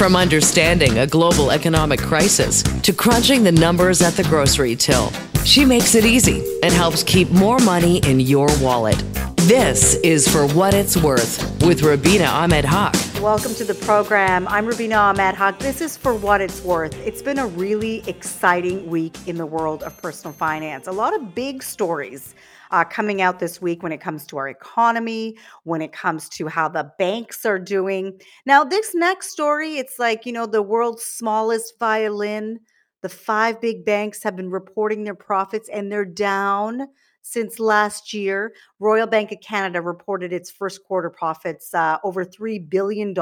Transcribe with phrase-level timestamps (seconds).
[0.00, 5.10] From understanding a global economic crisis to crunching the numbers at the grocery till,
[5.44, 8.96] she makes it easy and helps keep more money in your wallet.
[9.36, 12.94] This is For What It's Worth with Rubina Ahmed Haq.
[13.20, 14.48] Welcome to the program.
[14.48, 15.58] I'm Rubina Ahmed Haq.
[15.58, 16.94] This is For What It's Worth.
[17.06, 20.86] It's been a really exciting week in the world of personal finance.
[20.86, 22.34] A lot of big stories
[22.70, 26.46] uh, coming out this week when it comes to our economy, when it comes to
[26.46, 28.20] how the banks are doing.
[28.46, 32.60] Now, this next story, it's like, you know, the world's smallest violin.
[33.02, 36.86] The five big banks have been reporting their profits and they're down
[37.22, 38.52] since last year.
[38.78, 43.14] Royal Bank of Canada reported its first quarter profits uh, over $3 billion,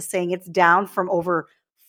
[0.00, 1.48] saying it's down from over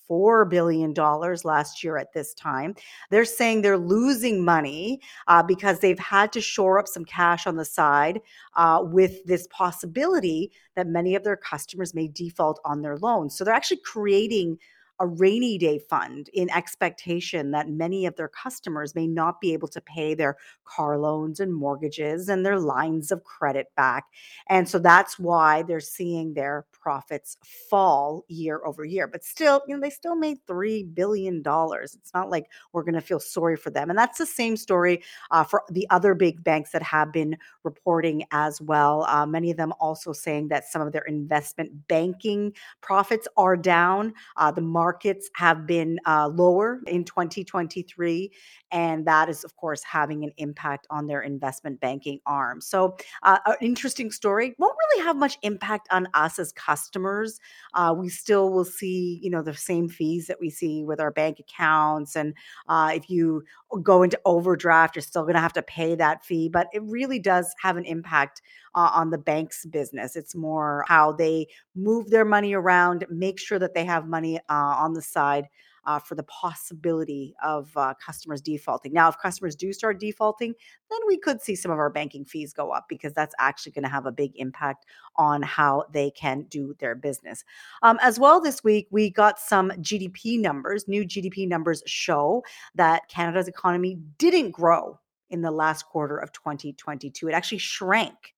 [0.09, 2.75] $4 billion last year at this time.
[3.09, 7.55] They're saying they're losing money uh, because they've had to shore up some cash on
[7.55, 8.21] the side
[8.55, 13.37] uh, with this possibility that many of their customers may default on their loans.
[13.37, 14.57] So they're actually creating
[14.99, 19.67] a rainy day fund in expectation that many of their customers may not be able
[19.69, 24.05] to pay their car loans and mortgages and their lines of credit back.
[24.47, 27.37] And so that's why they're seeing their profits
[27.69, 29.07] fall year over year.
[29.07, 31.43] But still, you know, they still made $3 billion.
[31.45, 33.89] It's not like we're going to feel sorry for them.
[33.89, 38.23] And that's the same story uh, for the other big banks that have been reporting
[38.31, 39.03] as well.
[39.03, 44.13] Uh, many of them also saying that some of their investment banking profits are down.
[44.37, 48.31] Uh, the market markets have been uh, lower in 2023.
[48.71, 52.59] And that is, of course, having an impact on their investment banking arm.
[52.59, 54.55] So, uh, an interesting story.
[54.57, 57.39] Won't really have much impact on us as customers.
[57.75, 61.11] Uh, we still will see, you know, the same fees that we see with our
[61.11, 62.15] bank accounts.
[62.15, 62.33] And
[62.67, 63.43] uh, if you
[63.83, 66.49] go into overdraft, you're still going to have to pay that fee.
[66.49, 68.41] But it really does have an impact
[68.75, 70.15] uh, on the bank's business.
[70.15, 74.75] It's more how they move their money around, make sure that they have money uh,
[74.79, 75.49] on the side
[75.85, 78.93] uh, for the possibility of uh, customers defaulting.
[78.93, 80.53] Now, if customers do start defaulting,
[80.89, 83.83] then we could see some of our banking fees go up because that's actually going
[83.83, 84.85] to have a big impact
[85.15, 87.43] on how they can do their business.
[87.81, 90.87] Um, as well, this week, we got some GDP numbers.
[90.87, 92.43] New GDP numbers show
[92.75, 97.29] that Canada's economy didn't grow in the last quarter of 2022.
[97.29, 98.33] It actually shrank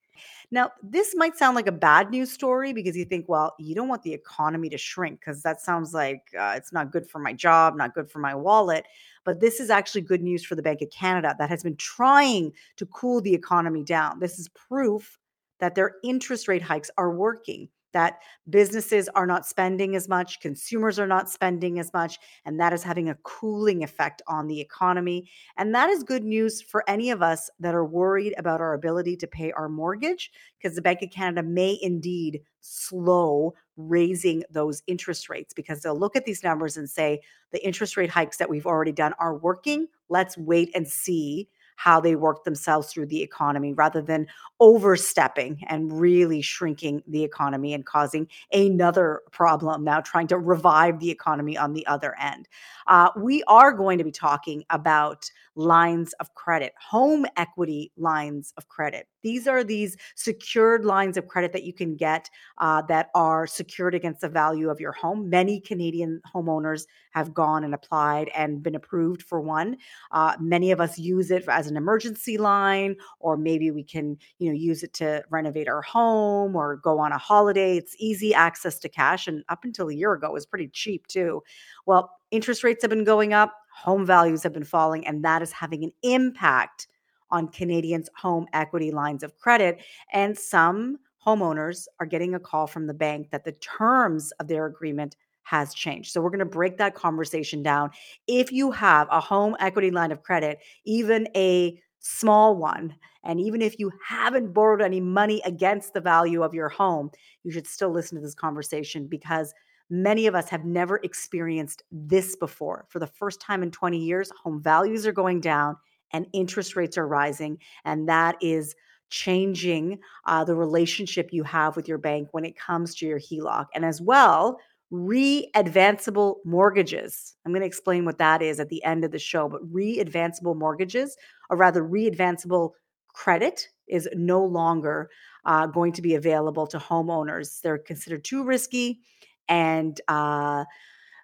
[0.54, 3.88] now, this might sound like a bad news story because you think, well, you don't
[3.88, 7.32] want the economy to shrink because that sounds like uh, it's not good for my
[7.32, 8.86] job, not good for my wallet.
[9.24, 12.52] But this is actually good news for the Bank of Canada that has been trying
[12.76, 14.20] to cool the economy down.
[14.20, 15.18] This is proof
[15.60, 18.20] that their interest rate hikes are working that
[18.50, 22.84] businesses are not spending as much, consumers are not spending as much, and that is
[22.84, 25.30] having a cooling effect on the economy.
[25.58, 29.18] And that is good news for any of us that are worried about our ability
[29.18, 35.30] to pay our mortgage, because the Bank of Canada may indeed slow raising those interest
[35.30, 37.20] rates because they'll look at these numbers and say
[37.52, 39.88] the interest rate hikes that we've already done are working.
[40.10, 41.48] Let's wait and see
[41.84, 44.28] how they work themselves through the economy rather than
[44.60, 51.10] overstepping and really shrinking the economy and causing another problem now trying to revive the
[51.10, 52.48] economy on the other end.
[52.86, 58.68] Uh, we are going to be talking about lines of credit, home equity lines of
[58.70, 59.08] credit.
[59.24, 63.96] These are these secured lines of credit that you can get uh, that are secured
[63.96, 65.30] against the value of your home.
[65.30, 69.78] Many Canadian homeowners have gone and applied and been approved for one.
[70.12, 74.50] Uh, many of us use it as an emergency line, or maybe we can, you
[74.50, 77.78] know, use it to renovate our home or go on a holiday.
[77.78, 81.08] It's easy access to cash, and up until a year ago, it was pretty cheap
[81.08, 81.42] too.
[81.86, 85.52] Well, interest rates have been going up, home values have been falling, and that is
[85.52, 86.88] having an impact
[87.30, 89.82] on Canadians' home equity lines of credit.
[90.12, 94.66] And some homeowners are getting a call from the bank that the terms of their
[94.66, 96.12] agreement has changed.
[96.12, 97.92] So we're going to break that conversation down.
[98.28, 103.62] If you have a home equity line of credit, even a small one, and even
[103.62, 107.12] if you haven't borrowed any money against the value of your home,
[107.44, 109.54] you should still listen to this conversation because
[109.90, 112.86] many of us have never experienced this before.
[112.90, 115.76] For the first time in 20 years, home values are going down
[116.14, 117.60] and interest rates are rising.
[117.86, 118.76] And that is
[119.10, 123.68] changing uh, the relationship you have with your bank when it comes to your HELOC.
[123.76, 124.58] And as well,
[124.92, 127.36] re-advanceable mortgages.
[127.46, 130.56] I'm going to explain what that is at the end of the show, but re-advanceable
[130.56, 131.18] mortgages,
[131.50, 132.72] or rather re-advanceable
[133.08, 135.10] credit is no longer
[135.46, 137.62] uh, going to be available to homeowners.
[137.62, 139.00] They're considered too risky,
[139.48, 140.66] and uh,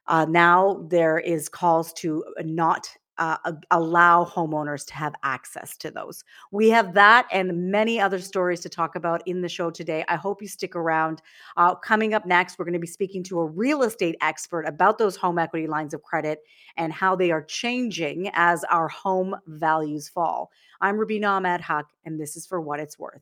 [0.08, 3.38] uh, now there is calls to not uh,
[3.72, 6.24] allow homeowners to have access to those.
[6.52, 10.04] We have that and many other stories to talk about in the show today.
[10.08, 11.22] I hope you stick around.
[11.56, 14.98] Uh, coming up next, we're going to be speaking to a real estate expert about
[14.98, 16.40] those home equity lines of credit
[16.76, 20.52] and how they are changing as our home values fall.
[20.82, 23.22] I'm Rubina Ahmed Haq, and this is for what it's worth.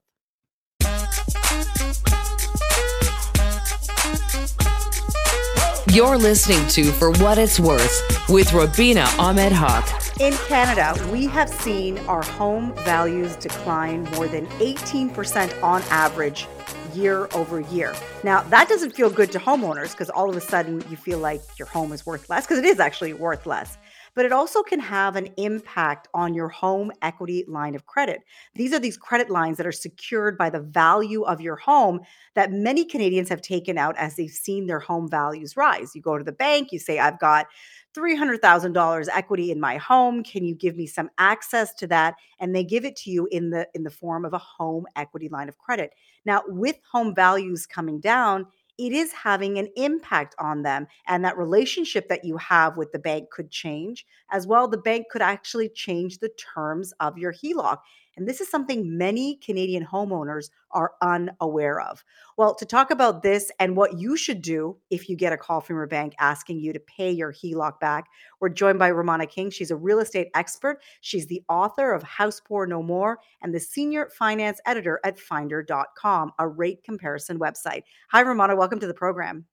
[5.96, 10.20] You're listening to For What It's Worth with Rubina Ahmed Haq.
[10.20, 16.50] In Canada, we have seen our home values decline more than 18% on average
[16.94, 17.96] year over year.
[18.26, 21.42] Now, that doesn't feel good to homeowners because all of a sudden you feel like
[21.58, 23.78] your home is worth less because it is actually worth less
[24.16, 28.22] but it also can have an impact on your home equity line of credit.
[28.56, 32.00] These are these credit lines that are secured by the value of your home
[32.34, 35.94] that many Canadians have taken out as they've seen their home values rise.
[35.94, 37.48] You go to the bank, you say, I've got
[37.96, 40.24] $300,000 equity in my home.
[40.24, 42.16] Can you give me some access to that?
[42.40, 45.30] And they give it to you in the in the form of a home equity
[45.30, 45.92] line of credit.
[46.26, 50.88] Now, with home values coming down, it is having an impact on them.
[51.08, 54.68] And that relationship that you have with the bank could change as well.
[54.68, 57.78] The bank could actually change the terms of your HELOC.
[58.18, 62.04] And this is something many Canadian homeowners are unaware of.
[62.38, 65.62] Well, to talk about this and what you should do if you get a call
[65.62, 68.06] from your bank asking you to pay your HELOC back,
[68.40, 69.50] we're joined by Romana King.
[69.50, 70.82] She's a real estate expert.
[71.02, 76.32] She's the author of House Poor No More and the senior finance editor at finder.com,
[76.40, 77.84] a rate comparison website.
[78.12, 78.56] Hi, Romana.
[78.56, 79.46] Welcome to the program.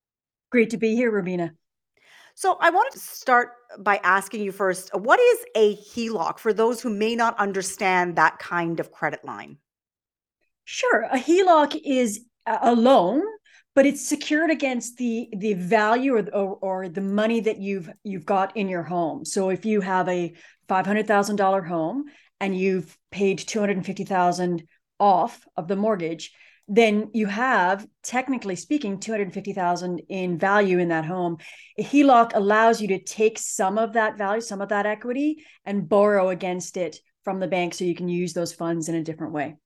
[0.50, 1.54] Great to be here, Rubina.
[2.34, 6.80] So I wanted to start by asking you first, what is a HELOC for those
[6.80, 9.58] who may not understand that kind of credit line?
[10.64, 11.02] Sure.
[11.02, 13.22] A HELOC is a loan,
[13.74, 18.26] but it's secured against the the value or, or, or the money that you've you've
[18.26, 19.24] got in your home.
[19.24, 20.34] So if you have a
[20.68, 22.04] five hundred thousand dollar home
[22.40, 24.66] and you've paid two hundred and fifty thousand
[24.98, 26.32] off of the mortgage,
[26.74, 31.36] then you have technically speaking 250,000 in value in that home.
[31.78, 35.86] A HELOC allows you to take some of that value, some of that equity and
[35.86, 39.34] borrow against it from the bank so you can use those funds in a different
[39.34, 39.56] way.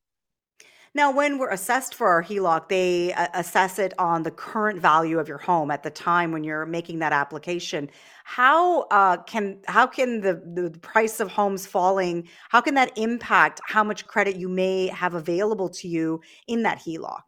[0.96, 5.18] Now, when we're assessed for our HELOC, they uh, assess it on the current value
[5.18, 7.90] of your home at the time when you're making that application.
[8.24, 12.26] How uh, can how can the, the price of homes falling?
[12.48, 16.78] How can that impact how much credit you may have available to you in that
[16.78, 17.24] HELOC?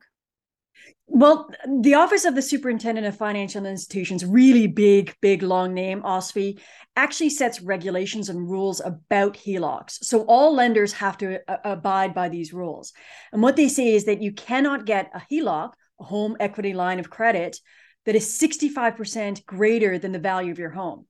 [1.10, 6.60] Well, the Office of the Superintendent of Financial Institutions, really big, big, long name, OSFI,
[6.96, 10.04] actually sets regulations and rules about HELOCs.
[10.04, 12.92] So all lenders have to uh, abide by these rules.
[13.32, 16.98] And what they say is that you cannot get a HELOC, a home equity line
[16.98, 17.58] of credit,
[18.04, 21.06] that is 65% greater than the value of your home.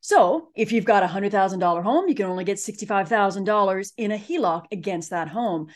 [0.00, 4.66] So if you've got a $100,000 home, you can only get $65,000 in a HELOC
[4.72, 5.68] against that home.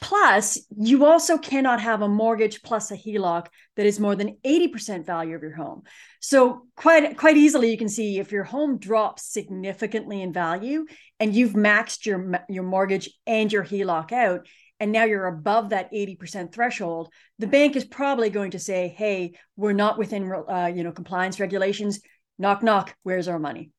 [0.00, 3.46] Plus, you also cannot have a mortgage plus a HELOC
[3.76, 5.82] that is more than 80% value of your home.
[6.20, 10.86] So quite quite easily you can see if your home drops significantly in value
[11.20, 14.46] and you've maxed your your mortgage and your HELOC out
[14.80, 17.08] and now you're above that 80% threshold,
[17.38, 21.40] the bank is probably going to say, "Hey, we're not within uh, you know compliance
[21.40, 22.00] regulations.
[22.38, 23.70] Knock knock, where's our money?"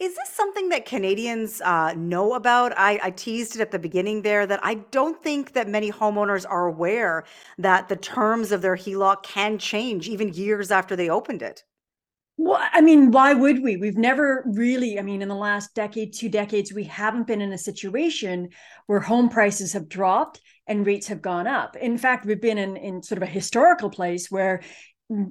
[0.00, 2.76] Is this something that Canadians uh, know about?
[2.76, 6.44] I, I teased it at the beginning there that I don't think that many homeowners
[6.48, 7.24] are aware
[7.58, 11.62] that the terms of their HELOC can change even years after they opened it.
[12.36, 13.76] Well, I mean, why would we?
[13.76, 17.52] We've never really, I mean, in the last decade, two decades, we haven't been in
[17.52, 18.48] a situation
[18.86, 21.76] where home prices have dropped and rates have gone up.
[21.76, 24.62] In fact, we've been in, in sort of a historical place where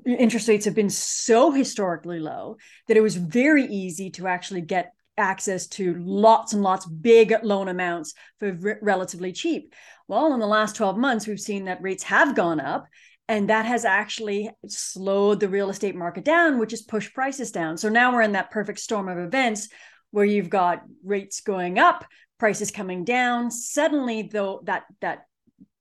[0.05, 4.93] interest rates have been so historically low that it was very easy to actually get
[5.17, 9.73] access to lots and lots big loan amounts for r- relatively cheap.
[10.07, 12.87] Well, in the last 12 months, we've seen that rates have gone up.
[13.29, 17.77] And that has actually slowed the real estate market down, which has pushed prices down.
[17.77, 19.69] So now we're in that perfect storm of events
[20.11, 22.05] where you've got rates going up,
[22.37, 23.49] prices coming down.
[23.49, 25.25] Suddenly, though, that that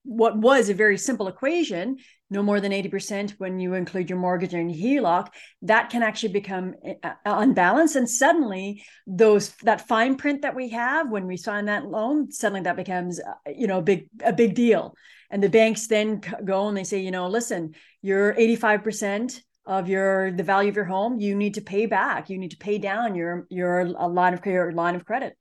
[0.05, 1.99] what was a very simple equation
[2.33, 5.29] no more than 80% when you include your mortgage and HELOC,
[5.63, 6.75] that can actually become
[7.05, 7.97] uh, unbalanced.
[7.97, 12.63] And suddenly those that fine print that we have when we sign that loan, suddenly
[12.63, 14.95] that becomes, uh, you know, a big, a big deal.
[15.31, 20.33] And the banks then go and they say, you know, listen, you're 85% of your
[20.33, 23.15] the value of your home you need to pay back you need to pay down
[23.15, 25.37] your your line of your line of credit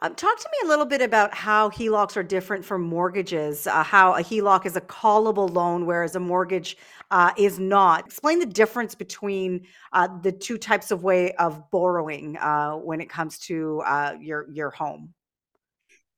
[0.00, 3.82] Um, talk to me a little bit about how HELOCs are different from mortgages, uh,
[3.82, 6.76] how a HELOC is a callable loan, whereas a mortgage
[7.10, 8.06] uh, is not.
[8.06, 13.10] Explain the difference between uh, the two types of way of borrowing uh, when it
[13.10, 15.14] comes to uh, your your home.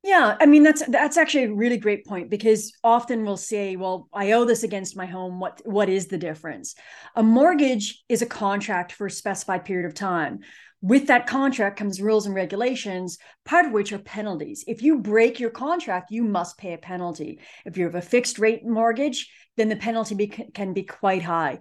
[0.02, 4.08] Yeah, I mean that's that's actually a really great point because often we'll say, "Well,
[4.12, 5.40] I owe this against my home.
[5.40, 6.75] What what is the difference?"
[7.16, 10.40] A mortgage is a contract for a specified period of time
[10.82, 14.64] with that contract comes rules and regulations, part of which are penalties.
[14.66, 17.40] If you break your contract, you must pay a penalty.
[17.66, 21.58] If you have a fixed rate mortgage, then the penalty be, can be quite high.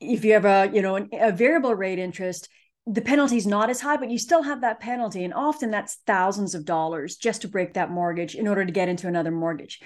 [0.00, 2.48] If you have a, you know, a variable rate interest,
[2.86, 5.24] the penalty is not as high, but you still have that penalty.
[5.24, 8.88] And often that's thousands of dollars just to break that mortgage in order to get
[8.88, 9.80] into another mortgage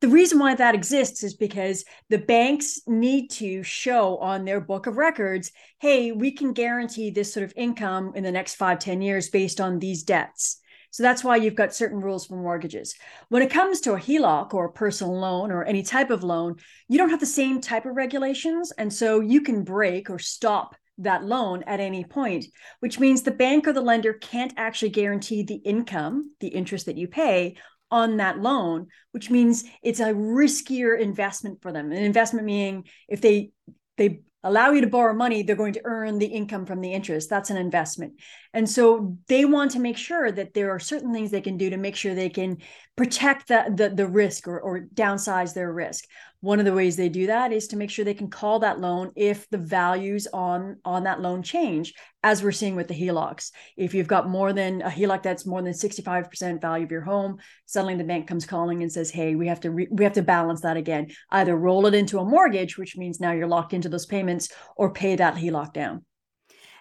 [0.00, 4.86] the reason why that exists is because the banks need to show on their book
[4.86, 5.50] of records
[5.80, 9.60] hey we can guarantee this sort of income in the next five ten years based
[9.60, 10.60] on these debts.
[10.90, 12.94] So that's why you've got certain rules for mortgages.
[13.28, 16.56] When it comes to a heloc or a personal loan or any type of loan
[16.88, 20.76] you don't have the same type of regulations and so you can break or stop
[21.00, 22.44] that loan at any point,
[22.80, 26.98] which means the bank or the lender can't actually guarantee the income, the interest that
[26.98, 27.56] you pay
[27.90, 31.92] on that loan, which means it's a riskier investment for them.
[31.92, 33.50] An investment meaning if they
[33.96, 37.28] they allow you to borrow money, they're going to earn the income from the interest.
[37.28, 38.14] That's an investment.
[38.54, 41.70] And so they want to make sure that there are certain things they can do
[41.70, 42.58] to make sure they can
[42.96, 46.04] protect the, the, the risk or, or downsize their risk.
[46.40, 48.80] One of the ways they do that is to make sure they can call that
[48.80, 53.50] loan if the values on on that loan change, as we're seeing with the HELOCs.
[53.76, 57.38] If you've got more than a HELOC that's more than 65% value of your home,
[57.66, 60.22] suddenly the bank comes calling and says, "Hey, we have to re- we have to
[60.22, 61.08] balance that again.
[61.30, 64.92] Either roll it into a mortgage, which means now you're locked into those payments, or
[64.92, 66.04] pay that HELOC down."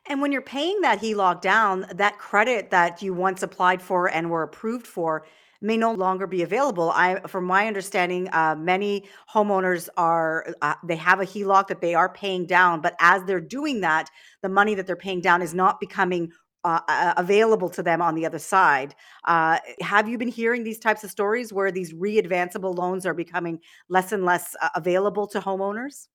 [0.10, 4.30] And when you're paying that HELOC down, that credit that you once applied for and
[4.30, 5.26] were approved for
[5.62, 6.92] may no longer be available.
[6.92, 11.96] I, from my understanding, uh, many homeowners are uh, they have a HELOC that they
[11.96, 14.10] are paying down, but as they're doing that,
[14.42, 16.32] the money that they're paying down is not becoming
[16.64, 18.96] uh, uh available to them on the other side.
[19.26, 23.60] Uh, have you been hearing these types of stories where these readvanceable loans are becoming
[23.90, 26.08] less and less uh, available to homeowners?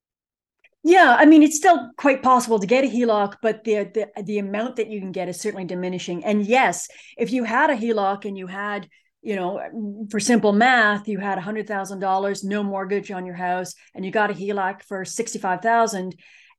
[0.84, 4.38] Yeah, I mean it's still quite possible to get a HELOC, but the, the the
[4.38, 6.24] amount that you can get is certainly diminishing.
[6.24, 8.88] And yes, if you had a HELOC and you had
[9.22, 9.60] you know,
[10.10, 14.34] for simple math, you had $100,000, no mortgage on your house, and you got a
[14.34, 16.16] HELOC for 65,000,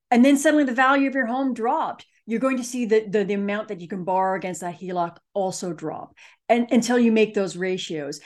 [0.10, 2.06] and then suddenly the value of your home dropped.
[2.26, 5.18] You're going to see the, the, the amount that you can borrow against that HELOC
[5.34, 6.16] also drop
[6.48, 8.22] and until you make those ratios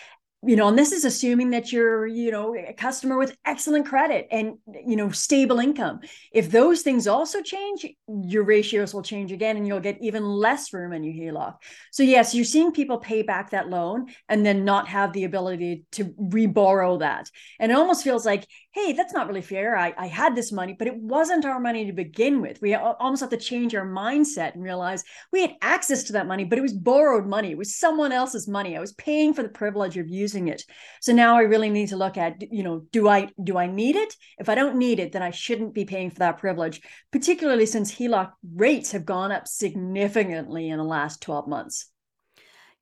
[0.46, 4.28] you know, and this is assuming that you're, you know, a customer with excellent credit
[4.30, 4.54] and,
[4.86, 6.00] you know, stable income.
[6.32, 10.72] If those things also change, your ratios will change again and you'll get even less
[10.74, 11.56] room in your HELOC.
[11.92, 15.86] So, yes, you're seeing people pay back that loan and then not have the ability
[15.94, 17.32] to reborrow that.
[17.60, 18.48] And it almost feels like,
[18.78, 19.76] hey, that's not really fair.
[19.76, 22.62] I, I had this money, but it wasn't our money to begin with.
[22.62, 26.46] We almost have to change our mindset and realize we had access to that money,
[26.46, 27.50] but it was borrowed money.
[27.50, 28.78] It was someone else's money.
[28.78, 30.64] I was paying for the privilege of using it.
[31.02, 33.96] So now I really need to look at, you know, do I do I need
[33.96, 34.14] it?
[34.38, 36.80] If I don't need it, then I shouldn't be paying for that privilege,
[37.12, 41.88] particularly since HELOC rates have gone up significantly in the last 12 months.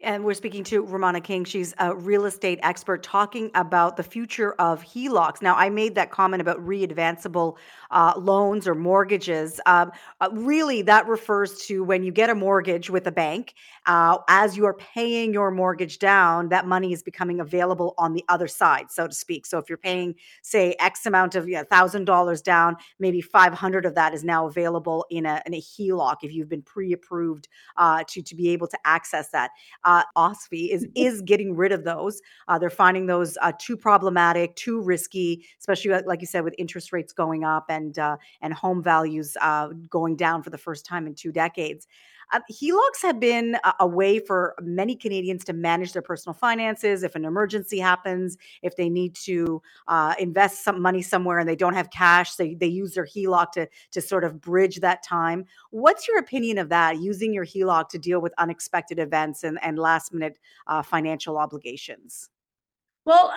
[0.05, 1.45] And we're speaking to Romana King.
[1.45, 5.41] She's a real estate expert talking about the future of HELOCs.
[5.41, 7.57] Now, I made that comment about readvanceable
[7.89, 9.59] uh, loans or mortgages.
[9.65, 13.55] Um, uh, really, that refers to when you get a mortgage with a bank,
[13.87, 18.23] uh, as you are paying your mortgage down, that money is becoming available on the
[18.29, 19.47] other side, so to speak.
[19.47, 24.23] So if you're paying, say, X amount of $1,000 down, maybe 500 of that is
[24.23, 27.47] now available in a, in a HELOC if you've been pre approved
[27.77, 29.49] uh, to, to be able to access that
[29.95, 32.21] uh, OSFI is is getting rid of those.
[32.47, 36.55] Uh, they're finding those uh, too problematic, too risky, especially uh, like you said with
[36.57, 40.85] interest rates going up and uh, and home values uh, going down for the first
[40.85, 41.87] time in two decades.
[42.31, 47.03] Uh, HELOCs have been a, a, way for many Canadians to manage their personal finances.
[47.03, 51.55] If an emergency happens, if they need to uh, invest some money somewhere and they
[51.55, 55.45] don't have cash, they, they use their HELOC to, to sort of bridge that time.
[55.71, 59.77] What's your opinion of that, using your HELOC to deal with unexpected events and, and
[59.77, 62.29] last minute uh, financial obligations?
[63.05, 63.31] Well,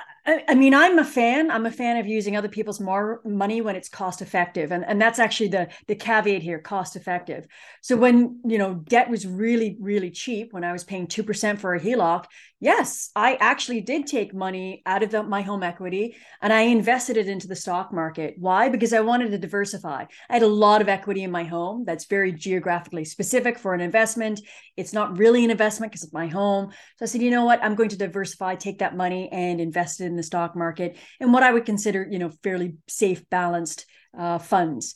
[0.48, 1.50] I, mean, I'm a fan.
[1.50, 5.00] I'm a fan of using other people's more money when it's cost effective, and and
[5.00, 7.46] that's actually the the caveat here: cost effective.
[7.80, 11.60] So when you know debt was really really cheap, when I was paying two percent
[11.60, 12.26] for a HELOC,
[12.60, 17.16] yes, I actually did take money out of the, my home equity and I invested
[17.16, 18.34] it into the stock market.
[18.38, 18.68] Why?
[18.68, 20.04] Because I wanted to diversify.
[20.28, 23.80] I had a lot of equity in my home that's very geographically specific for an
[23.80, 24.40] investment.
[24.76, 26.70] It's not really an investment because it's my home.
[26.96, 27.62] So I said, you know what?
[27.62, 31.32] I'm going to diversify, take that money and invest it in the stock market and
[31.32, 34.94] what I would consider, you know, fairly safe, balanced uh, funds.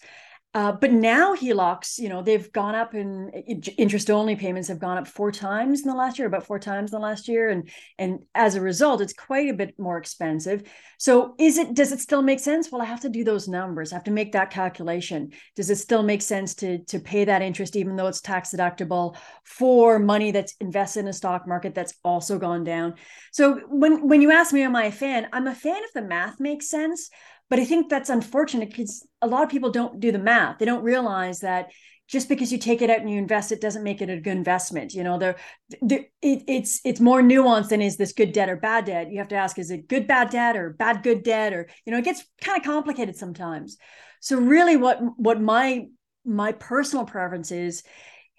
[0.54, 3.30] Uh, but now HELOCs, you know, they've gone up in
[3.78, 6.92] interest only payments have gone up four times in the last year, about four times
[6.92, 7.48] in the last year.
[7.48, 10.64] And and as a result, it's quite a bit more expensive.
[10.98, 12.70] So is it does it still make sense?
[12.70, 13.92] Well, I have to do those numbers.
[13.92, 15.32] I have to make that calculation.
[15.56, 19.16] Does it still make sense to to pay that interest even though it's tax deductible
[19.44, 22.96] for money that's invested in a stock market that's also gone down?
[23.32, 25.28] So when when you ask me, am I a fan?
[25.32, 27.08] I'm a fan if the math makes sense.
[27.50, 30.58] But I think that's unfortunate because a lot of people don't do the math.
[30.58, 31.70] They don't realize that
[32.08, 34.36] just because you take it out and you invest it doesn't make it a good
[34.36, 34.92] investment.
[34.92, 35.36] You know, there,
[35.80, 39.10] it, it's it's more nuanced than is this good debt or bad debt.
[39.10, 41.92] You have to ask, is it good bad debt or bad good debt, or you
[41.92, 43.78] know, it gets kind of complicated sometimes.
[44.20, 45.86] So really, what what my
[46.24, 47.82] my personal preference is,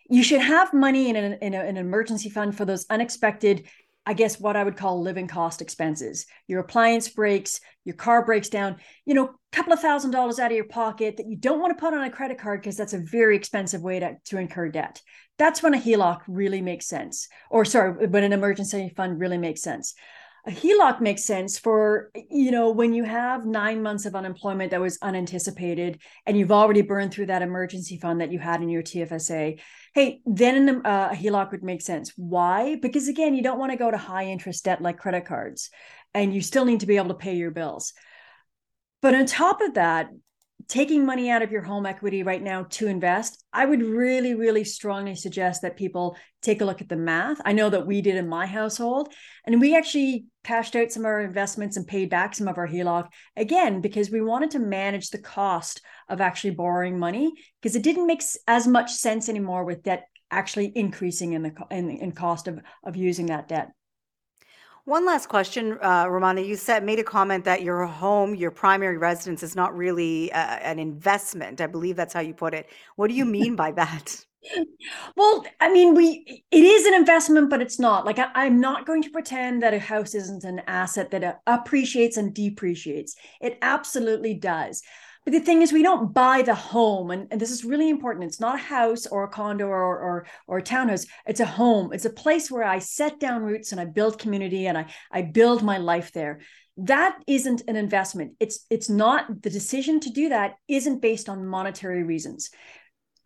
[0.09, 3.67] you should have money in an in a, an emergency fund for those unexpected
[4.05, 6.25] I guess what I would call living cost expenses.
[6.47, 10.51] Your appliance breaks, your car breaks down, you know, a couple of thousand dollars out
[10.51, 12.93] of your pocket that you don't want to put on a credit card because that's
[12.93, 15.01] a very expensive way to, to incur debt.
[15.37, 17.27] That's when a HELOC really makes sense.
[17.49, 19.95] Or sorry, when an emergency fund really makes sense
[20.45, 24.81] a HELOC makes sense for, you know, when you have nine months of unemployment that
[24.81, 28.83] was unanticipated and you've already burned through that emergency fund that you had in your
[28.83, 29.61] TFSA.
[29.93, 32.13] Hey, then uh, a HELOC would make sense.
[32.15, 32.77] Why?
[32.81, 35.69] Because again, you don't want to go to high interest debt like credit cards
[36.13, 37.93] and you still need to be able to pay your bills.
[39.01, 40.09] But on top of that,
[40.67, 44.63] taking money out of your home equity right now to invest, I would really, really
[44.63, 47.39] strongly suggest that people take a look at the math.
[47.45, 49.13] I know that we did in my household,
[49.45, 52.67] and we actually cashed out some of our investments and paid back some of our
[52.67, 57.83] HELOC again because we wanted to manage the cost of actually borrowing money because it
[57.83, 62.47] didn't make as much sense anymore with debt actually increasing in the in, in cost
[62.47, 63.69] of of using that debt.
[64.85, 66.41] One last question, uh, Romana.
[66.41, 70.37] You said made a comment that your home, your primary residence, is not really uh,
[70.37, 71.61] an investment.
[71.61, 72.67] I believe that's how you put it.
[72.97, 74.25] What do you mean by that?
[75.15, 78.05] Well, I mean, we it is an investment, but it's not.
[78.05, 81.35] Like I, am not going to pretend that a house isn't an asset that uh,
[81.47, 83.15] appreciates and depreciates.
[83.39, 84.81] It absolutely does.
[85.25, 88.25] But the thing is, we don't buy the home, and, and this is really important.
[88.25, 91.05] It's not a house or a condo or, or or a townhouse.
[91.25, 91.93] It's a home.
[91.93, 95.21] It's a place where I set down roots and I build community and I I
[95.21, 96.41] build my life there.
[96.77, 98.33] That isn't an investment.
[98.39, 102.49] It's it's not the decision to do that isn't based on monetary reasons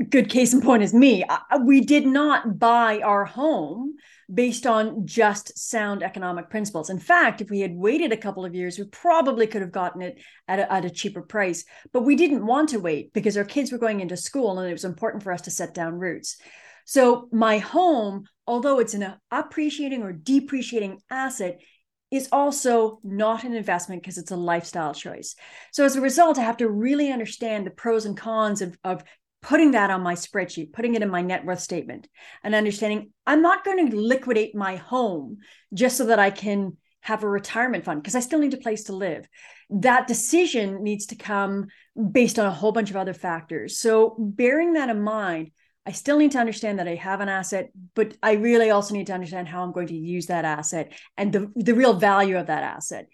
[0.03, 1.23] good case in point is me.
[1.63, 3.95] We did not buy our home
[4.33, 6.89] based on just sound economic principles.
[6.89, 10.01] In fact, if we had waited a couple of years, we probably could have gotten
[10.01, 11.63] it at a, at a cheaper price.
[11.93, 14.73] But we didn't want to wait because our kids were going into school and it
[14.73, 16.37] was important for us to set down roots.
[16.85, 21.59] So my home, although it's an appreciating or depreciating asset,
[22.11, 25.35] is also not an investment because it's a lifestyle choice.
[25.73, 29.03] So as a result, I have to really understand the pros and cons of, of
[29.47, 32.05] putting that on my spreadsheet, putting it in my net worth statement,
[32.43, 35.37] and understanding I'm not going to liquidate my home
[35.73, 38.83] just so that I can have a retirement fund because I still need a place
[38.85, 39.25] to live.
[39.69, 41.67] That decision needs to come
[42.11, 43.79] based on a whole bunch of other factors.
[43.79, 45.51] So, bearing that in mind,
[45.85, 49.07] I still need to understand that I have an asset, but I really also need
[49.07, 52.47] to understand how I'm going to use that asset and the, the real value of
[52.47, 53.07] that asset.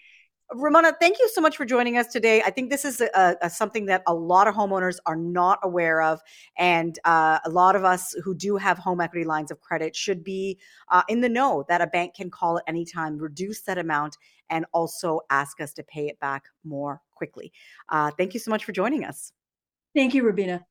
[0.52, 2.42] Romana, thank you so much for joining us today.
[2.44, 6.02] I think this is a, a, something that a lot of homeowners are not aware
[6.02, 6.22] of.
[6.58, 10.24] And uh, a lot of us who do have home equity lines of credit should
[10.24, 13.78] be uh, in the know that a bank can call at any time, reduce that
[13.78, 14.18] amount,
[14.50, 17.52] and also ask us to pay it back more quickly.
[17.90, 19.32] Uh, thank you so much for joining us.
[19.96, 20.66] Thank you, Rubina.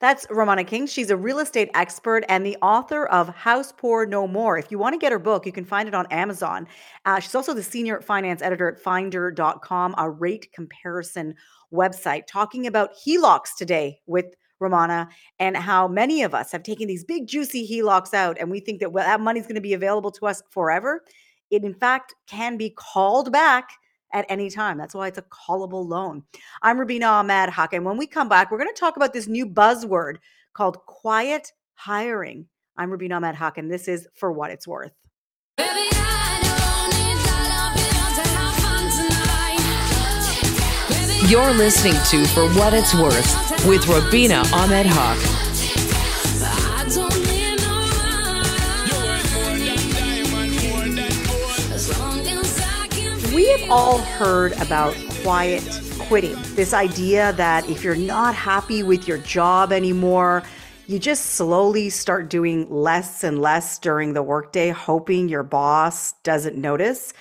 [0.00, 0.86] That's Romana King.
[0.86, 4.58] She's a real estate expert and the author of House Poor No More.
[4.58, 6.66] If you want to get her book, you can find it on Amazon.
[7.04, 11.34] Uh, she's also the senior finance editor at finder.com, a rate comparison
[11.72, 15.08] website, talking about HELOCs today with Romana,
[15.38, 18.80] and how many of us have taken these big, juicy HELOCs out and we think
[18.80, 21.02] that well, that money's going to be available to us forever.
[21.50, 23.70] It, in fact, can be called back
[24.12, 24.78] at any time.
[24.78, 26.24] That's why it's a callable loan.
[26.62, 27.72] I'm Rubina Ahmed Haq.
[27.72, 30.16] And when we come back, we're going to talk about this new buzzword
[30.52, 32.46] called quiet hiring.
[32.76, 34.92] I'm Rubina Ahmed Haq, and this is For What It's Worth.
[41.28, 45.31] You're listening to For What It's Worth with Rubina Ahmed Haq.
[53.72, 55.62] All heard about quiet
[56.00, 56.36] quitting.
[56.54, 60.42] This idea that if you're not happy with your job anymore,
[60.88, 66.58] you just slowly start doing less and less during the workday, hoping your boss doesn't
[66.58, 67.14] notice.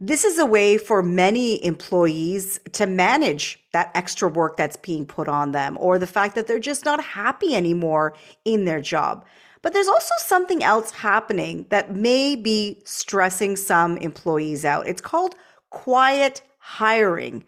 [0.00, 5.26] This is a way for many employees to manage that extra work that's being put
[5.26, 8.14] on them or the fact that they're just not happy anymore
[8.44, 9.24] in their job.
[9.60, 14.86] But there's also something else happening that may be stressing some employees out.
[14.86, 15.34] It's called
[15.76, 17.44] quiet hiring.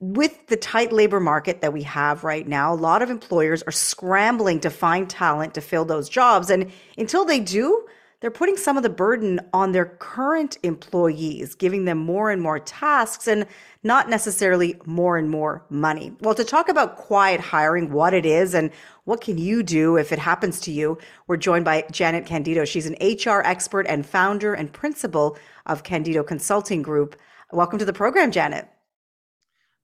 [0.00, 3.72] With the tight labor market that we have right now, a lot of employers are
[3.72, 6.48] scrambling to find talent to fill those jobs.
[6.48, 7.86] And until they do,
[8.20, 12.58] they're putting some of the burden on their current employees, giving them more and more
[12.58, 13.46] tasks and
[13.82, 16.12] not necessarily more and more money.
[16.20, 18.70] Well, to talk about quiet hiring, what it is and
[19.04, 22.64] what can you do if it happens to you, we're joined by Janet Candido.
[22.64, 25.36] She's an HR expert and founder and principal
[25.66, 27.16] of Candido Consulting Group.
[27.52, 28.68] Welcome to the program, Janet.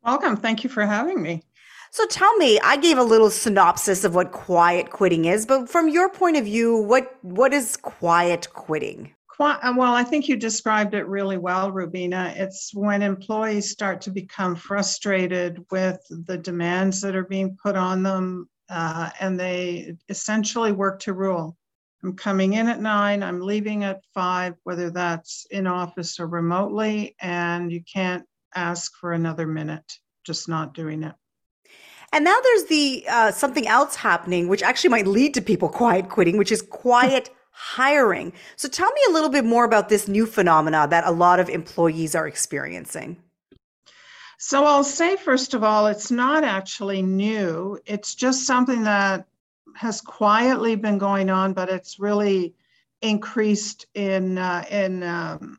[0.04, 0.36] Welcome.
[0.36, 1.42] Thank you for having me.
[1.92, 5.88] So tell me, I gave a little synopsis of what quiet quitting is, but from
[5.88, 9.14] your point of view, what what is quiet quitting?
[9.38, 12.32] Well, I think you described it really well, Rubina.
[12.36, 18.04] It's when employees start to become frustrated with the demands that are being put on
[18.04, 21.56] them, uh, and they essentially work to rule.
[22.04, 27.14] I'm coming in at nine, I'm leaving at five, whether that's in office or remotely,
[27.20, 31.14] and you can't ask for another minute, just not doing it.
[32.12, 36.08] And now there's the uh, something else happening, which actually might lead to people quiet
[36.08, 38.32] quitting, which is quiet hiring.
[38.56, 41.48] So tell me a little bit more about this new phenomena that a lot of
[41.48, 43.16] employees are experiencing.
[44.38, 47.78] So I'll say, first of all, it's not actually new.
[47.86, 49.26] It's just something that
[49.76, 52.54] has quietly been going on, but it's really
[53.00, 55.58] increased in uh, in um,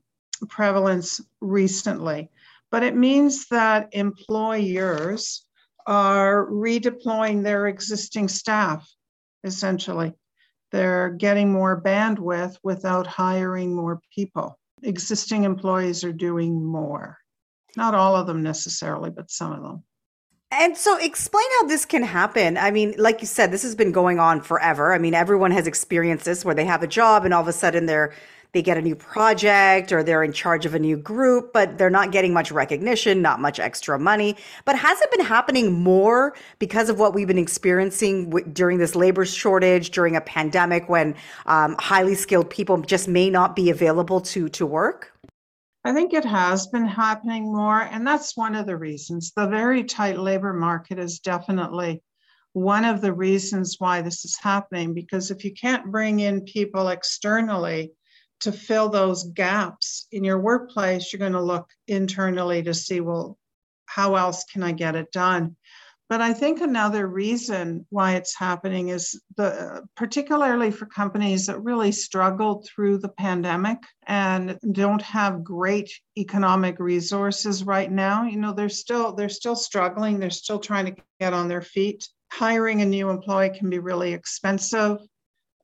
[0.50, 2.30] prevalence recently.
[2.72, 5.46] But it means that employers
[5.86, 8.90] are redeploying their existing staff,
[9.44, 10.14] essentially.
[10.72, 14.58] They're getting more bandwidth without hiring more people.
[14.82, 17.20] Existing employees are doing more.
[17.76, 19.84] Not all of them necessarily, but some of them.
[20.56, 22.58] And so explain how this can happen.
[22.58, 24.94] I mean, like you said, this has been going on forever.
[24.94, 27.54] I mean, everyone has experienced this where they have a job and all of a
[27.54, 28.14] sudden they're
[28.52, 31.90] they get a new project or they're in charge of a new group, but they're
[31.90, 34.38] not getting much recognition, not much extra money.
[34.64, 38.96] But has it been happening more because of what we've been experiencing w- during this
[38.96, 41.16] labor shortage, during a pandemic when
[41.48, 45.13] um, highly skilled people just may not be available to, to work?
[45.86, 49.34] I think it has been happening more, and that's one of the reasons.
[49.36, 52.02] The very tight labor market is definitely
[52.54, 56.88] one of the reasons why this is happening because if you can't bring in people
[56.88, 57.92] externally
[58.42, 63.38] to fill those gaps in your workplace, you're going to look internally to see, well,
[63.86, 65.56] how else can I get it done?
[66.10, 71.92] But I think another reason why it's happening is the particularly for companies that really
[71.92, 78.26] struggled through the pandemic and don't have great economic resources right now.
[78.26, 82.08] You know, they're still they're still struggling, they're still trying to get on their feet.
[82.32, 85.00] Hiring a new employee can be really expensive.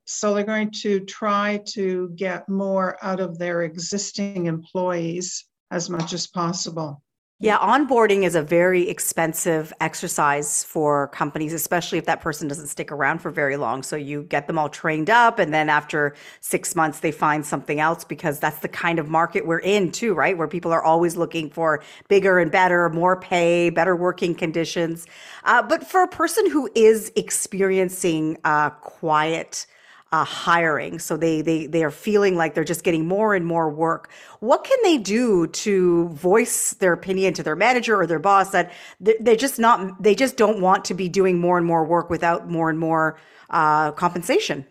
[0.05, 6.13] So they're going to try to get more out of their existing employees as much
[6.13, 7.03] as possible.
[7.41, 12.91] Yeah, onboarding is a very expensive exercise for companies, especially if that person doesn't stick
[12.91, 13.81] around for very long.
[13.81, 17.79] So you get them all trained up, and then after six months, they find something
[17.79, 20.37] else because that's the kind of market we're in, too, right?
[20.37, 25.07] Where people are always looking for bigger and better, more pay, better working conditions.
[25.45, 29.65] Uh, but for a person who is experiencing uh, quiet,
[30.11, 30.99] uh, hiring.
[30.99, 34.11] So they, they, they are feeling like they're just getting more and more work.
[34.39, 38.71] What can they do to voice their opinion to their manager or their boss that
[38.99, 42.49] they're just not, they just don't want to be doing more and more work without
[42.49, 43.19] more and more
[43.49, 44.65] uh, compensation?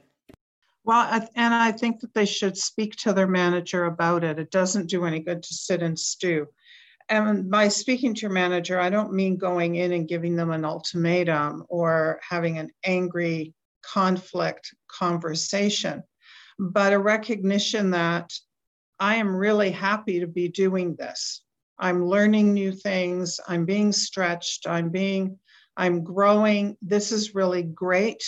[0.85, 4.39] Well, and I think that they should speak to their manager about it.
[4.39, 6.47] It doesn't do any good to sit and stew.
[7.11, 10.65] And by speaking to your manager, I don't mean going in and giving them an
[10.65, 13.55] ultimatum or having an angry
[13.93, 16.03] conflict conversation,
[16.59, 18.33] but a recognition that
[19.01, 21.43] I am really happy to be doing this.
[21.79, 23.39] I'm learning new things.
[23.47, 24.67] I'm being stretched.
[24.67, 25.39] I'm being,
[25.77, 26.77] I'm growing.
[26.83, 28.23] This is really great,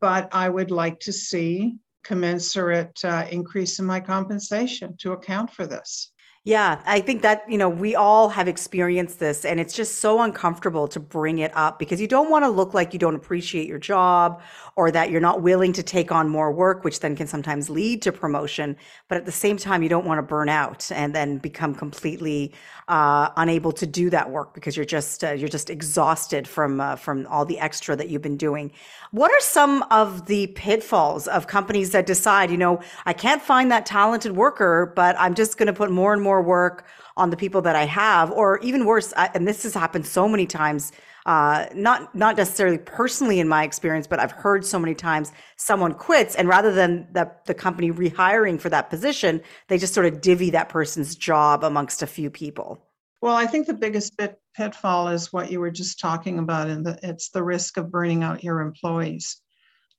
[0.00, 5.66] but I would like to see commensurate uh, increase in my compensation to account for
[5.66, 6.10] this.
[6.48, 10.22] Yeah, I think that, you know, we all have experienced this and it's just so
[10.22, 13.68] uncomfortable to bring it up because you don't want to look like you don't appreciate
[13.68, 14.40] your job
[14.74, 18.00] or that you're not willing to take on more work, which then can sometimes lead
[18.00, 18.76] to promotion.
[19.08, 22.54] But at the same time, you don't want to burn out and then become completely
[22.86, 26.94] uh, unable to do that work because you're just uh, you're just exhausted from uh,
[26.96, 28.70] from all the extra that you've been doing.
[29.10, 33.70] What are some of the pitfalls of companies that decide, you know, I can't find
[33.72, 37.36] that talented worker, but I'm just going to put more and more work on the
[37.36, 40.92] people that I have, or even worse, I, and this has happened so many times.
[41.26, 45.92] Uh, not not necessarily personally in my experience, but I've heard so many times someone
[45.92, 50.22] quits, and rather than the the company rehiring for that position, they just sort of
[50.22, 52.82] divvy that person's job amongst a few people.
[53.20, 54.18] Well, I think the biggest
[54.56, 58.44] pitfall is what you were just talking about, and it's the risk of burning out
[58.44, 59.42] your employees.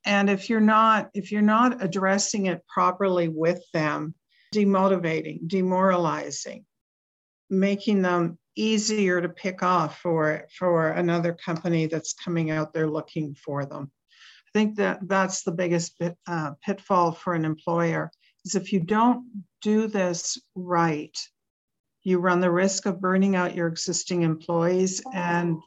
[0.06, 4.16] And if you're not if you're not addressing it properly with them,
[4.54, 6.66] demotivating, demoralizing,
[7.50, 13.36] making them easier to pick off for for another company that's coming out there looking
[13.36, 13.92] for them.
[14.48, 18.12] I think that that's the biggest bit, uh, pitfall for an employer
[18.46, 21.16] is if you don't do this right,
[22.04, 25.58] you run the risk of burning out your existing employees and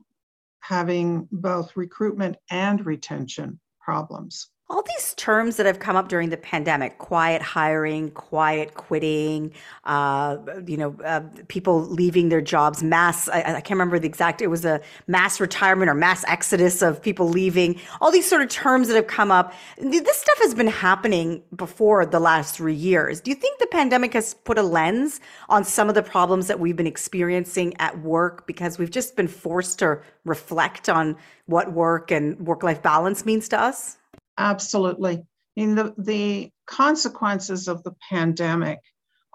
[0.61, 6.37] having both recruitment and retention problems all these terms that have come up during the
[6.37, 9.53] pandemic quiet hiring quiet quitting
[9.85, 14.43] uh, you know uh, people leaving their jobs mass I, I, can't remember the exact
[14.43, 17.81] it was a mass retirement or mass exodus of people leaving.
[18.01, 19.53] All these sort of terms that have come up.
[19.79, 23.21] This stuff has been happening before the last three years.
[23.21, 26.59] Do you think the pandemic has put a lens on some of the problems that
[26.59, 32.11] we've been experiencing at work because we've just been forced to reflect on what work
[32.11, 33.99] and work life balance means to us
[34.39, 35.17] Absolutely.
[35.17, 35.25] I
[35.57, 38.79] mean, the, the consequences of the pandemic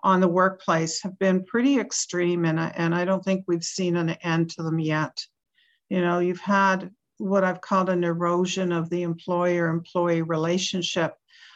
[0.03, 3.95] on the workplace have been pretty extreme, and I, and I don't think we've seen
[3.97, 5.25] an end to them yet.
[5.89, 11.15] You know, you've had what I've called an erosion of the employer employee relationship,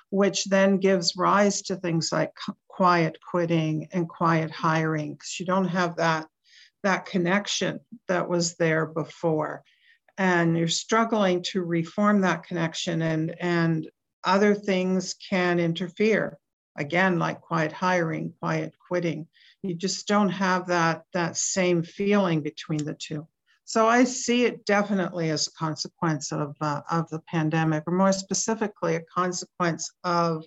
[0.10, 2.32] which then gives rise to things like
[2.68, 6.28] quiet quitting and quiet hiring, because you don't have that,
[6.84, 9.64] that connection that was there before
[10.22, 13.90] and you're struggling to reform that connection and and
[14.24, 16.38] other things can interfere.
[16.78, 19.28] Again like quiet hiring quiet quitting.
[19.64, 23.28] You just don't have that that same feeling between the two.
[23.66, 28.14] So i see it definitely as a consequence of uh, of the pandemic or more
[28.14, 30.46] specifically a consequence of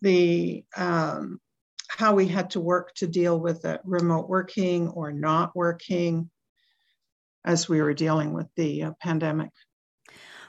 [0.00, 1.40] the um,
[1.88, 6.30] how we had to work to deal with it remote working or not working
[7.44, 9.50] as we were dealing with the uh, pandemic.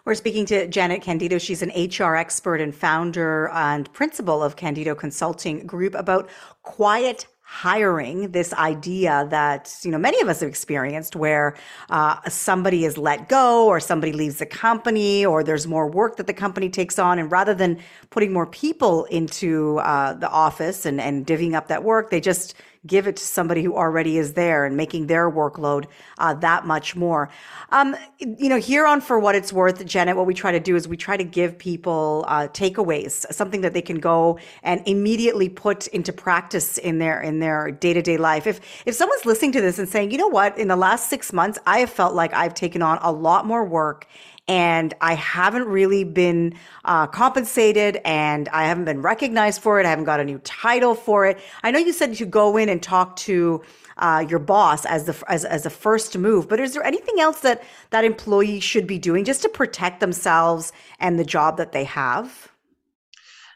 [0.05, 1.39] We're speaking to Janet Candido.
[1.39, 6.29] She's an HR expert and founder and principal of Candido Consulting Group about
[6.61, 11.55] quiet hiring this idea that you know many of us have experienced where
[11.91, 16.25] uh, somebody is let go or somebody leaves the company or there's more work that
[16.25, 17.79] the company takes on and rather than
[18.09, 22.55] putting more people into uh, the office and, and divvying up that work they just
[22.85, 25.85] give it to somebody who already is there and making their workload
[26.17, 27.29] uh, that much more.
[27.71, 30.75] Um, you know, here on For What It's Worth, Janet, what we try to do
[30.75, 35.49] is we try to give people uh, takeaways, something that they can go and immediately
[35.49, 38.47] put into practice in their in their day to day life.
[38.47, 41.33] If if someone's listening to this and saying, you know what, in the last six
[41.33, 44.07] months, I have felt like I've taken on a lot more work
[44.47, 46.53] and I haven't really been
[46.83, 49.85] uh, compensated and I haven't been recognized for it.
[49.85, 51.39] I haven't got a new title for it.
[51.63, 53.63] I know you said you go in and talk to
[53.97, 57.39] uh, your boss as the as, as a first move, but is there anything else
[57.41, 61.85] that that employee should be doing just to protect themselves and the job that they
[61.85, 62.51] have?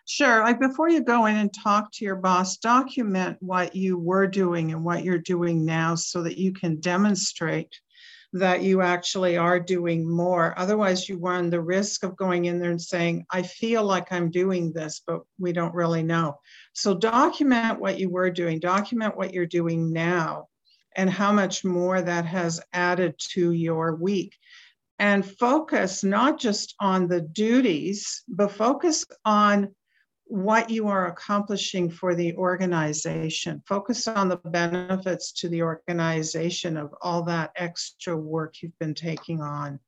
[0.06, 0.42] Sure.
[0.42, 4.72] Like before you go in and talk to your boss, document what you were doing
[4.72, 7.80] and what you're doing now so that you can demonstrate
[8.34, 10.54] that you actually are doing more.
[10.58, 14.30] Otherwise, you run the risk of going in there and saying, I feel like I'm
[14.30, 16.40] doing this, but we don't really know.
[16.74, 20.48] So document what you were doing, document what you're doing now,
[20.96, 24.36] and how much more that has added to your week.
[25.00, 29.74] And focus not just on the duties, but focus on
[30.30, 33.64] what you are accomplishing for the organization.
[33.68, 39.42] Focus on the benefits to the organization of all that extra work you've been taking
[39.42, 39.80] on.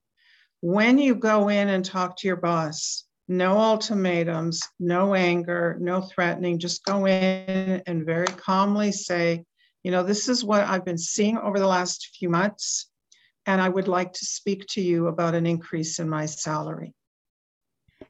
[0.62, 6.58] When you go in and talk to your boss, no ultimatums, no anger, no threatening,
[6.58, 9.46] just go in and very calmly say,
[9.84, 12.90] you know, this is what I've been seeing over the last few months,
[13.46, 16.96] and I would like to speak to you about an increase in my salary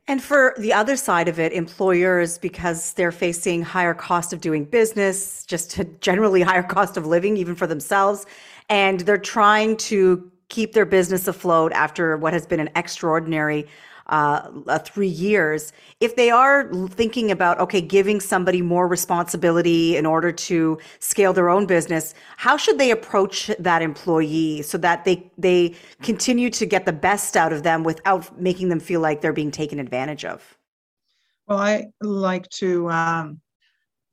[0.08, 4.66] And for the other side of it, employers, because they're facing higher cost of doing
[4.66, 8.26] business, just generally higher cost of living, even for themselves,
[8.70, 13.66] and they're trying to keep their business afloat after what has been an extraordinary
[14.12, 15.72] uh, three years,
[16.02, 21.50] if they are thinking about, okay, giving somebody more responsibility in order to scale their
[21.50, 26.86] own business, how should they approach that employee so that they, they continue to get
[26.86, 30.58] the best out of them without making them feel like they're being taken advantage of?
[31.48, 33.42] Well, I like to um,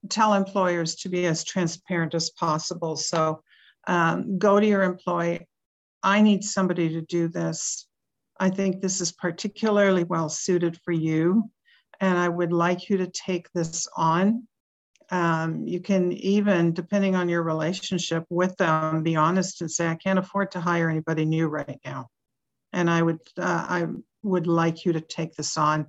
[0.09, 2.97] tell employers to be as transparent as possible.
[2.97, 3.43] So
[3.89, 5.49] um, go to your employee.
[6.05, 7.88] I need somebody to do this.
[8.41, 11.51] I think this is particularly well suited for you,
[12.01, 14.47] and I would like you to take this on.
[15.11, 19.97] Um, you can even, depending on your relationship with them, be honest and say, "I
[19.97, 22.09] can't afford to hire anybody new right now,"
[22.73, 23.87] and I would, uh, I
[24.23, 25.87] would like you to take this on.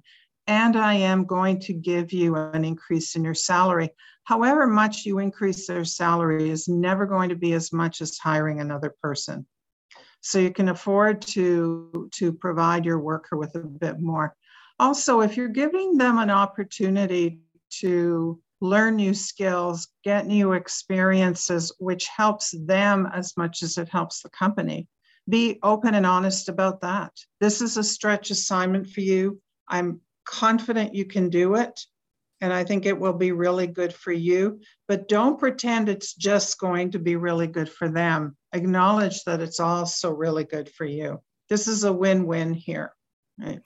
[0.48, 3.92] And I am going to give you an increase in your salary.
[4.24, 8.60] However much you increase their salary is never going to be as much as hiring
[8.60, 9.46] another person
[10.22, 14.36] so you can afford to to provide your worker with a bit more.
[14.80, 22.08] Also if you're giving them an opportunity to learn new skills get new experiences which
[22.08, 24.88] helps them as much as it helps the company
[25.30, 27.12] be open and honest about that.
[27.40, 29.40] This is a stretch assignment for you.
[29.68, 31.80] I'm confident you can do it
[32.42, 34.62] and I think it will be really good for you.
[34.88, 38.36] But don't pretend it's just going to be really good for them.
[38.54, 41.22] Acknowledge that it's also really good for you.
[41.50, 42.94] This is a win win here.
[43.38, 43.62] Right?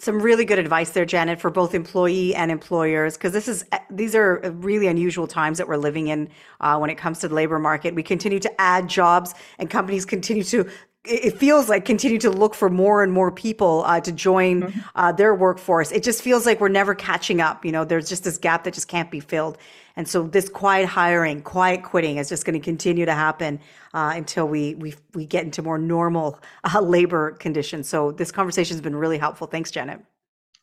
[0.00, 4.14] Some really good advice there, Janet, for both employee and employers, because this is these
[4.14, 6.28] are really unusual times that we're living in
[6.60, 7.96] uh, when it comes to the labor market.
[7.96, 10.70] We continue to add jobs, and companies continue to
[11.04, 14.78] it feels like continue to look for more and more people uh, to join mm-hmm.
[14.94, 15.90] uh, their workforce.
[15.90, 17.64] It just feels like we're never catching up.
[17.64, 19.58] You know, there's just this gap that just can't be filled.
[19.96, 23.60] And so this quiet hiring, quiet quitting is just going to continue to happen
[23.94, 27.88] uh, until we, we we get into more normal uh, labor conditions.
[27.88, 29.46] So this conversation has been really helpful.
[29.46, 30.00] Thanks, Janet.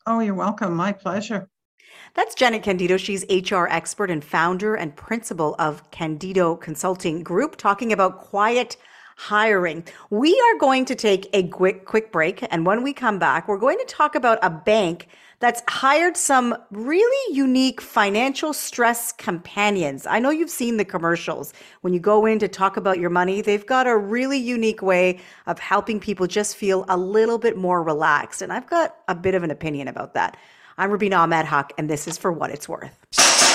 [0.06, 0.76] Oh, you're welcome.
[0.76, 1.50] My pleasure.
[2.14, 2.98] That's Janet Candido.
[2.98, 8.78] She's HR expert and founder and principal of Candido Consulting Group, talking about quiet
[9.16, 9.84] hiring.
[10.10, 13.58] We are going to take a quick quick break and when we come back, we're
[13.58, 15.08] going to talk about a bank
[15.40, 20.08] that's hired some really unique financial stress companions.
[20.08, 21.54] I know you've seen the commercials.
[21.82, 25.20] When you go in to talk about your money, they've got a really unique way
[25.46, 28.42] of helping people just feel a little bit more relaxed.
[28.42, 30.38] And I've got a bit of an opinion about that.
[30.78, 33.55] I'm Rubina Ahmed Haq, and this is For What It's Worth.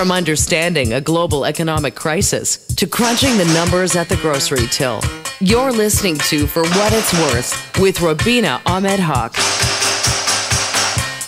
[0.00, 4.98] From understanding a global economic crisis to crunching the numbers at the grocery till,
[5.40, 9.34] you're listening to For What It's Worth with Rubina Ahmed Haq.